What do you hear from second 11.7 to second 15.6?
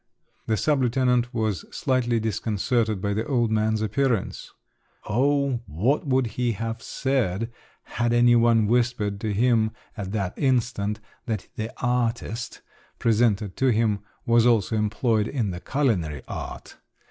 "artist" presented to him was also employed in the